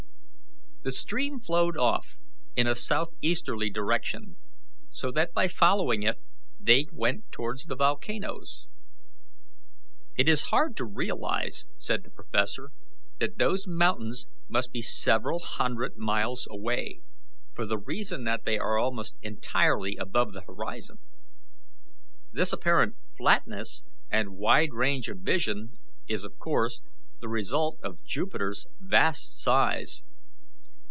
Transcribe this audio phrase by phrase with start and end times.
[0.83, 2.17] The stream flowed off
[2.55, 4.35] in a southeasterly direction,
[4.89, 6.17] so that by following it
[6.59, 8.67] they went towards the volcanoes.
[10.17, 12.71] "It is hard to realize," said the professor,
[13.19, 17.01] "that those mountains must be several hundred miles away,
[17.53, 20.97] for the reason that they are almost entirely above the horizon.
[22.33, 25.77] This apparent flatness and wide range of vision
[26.07, 26.81] is of course
[27.19, 30.01] the result of Jupiter's vast size.